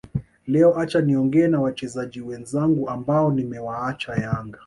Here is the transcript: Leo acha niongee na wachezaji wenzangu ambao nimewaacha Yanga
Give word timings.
Leo 0.47 0.77
acha 0.79 1.01
niongee 1.01 1.47
na 1.47 1.61
wachezaji 1.61 2.21
wenzangu 2.21 2.89
ambao 2.89 3.31
nimewaacha 3.31 4.13
Yanga 4.15 4.59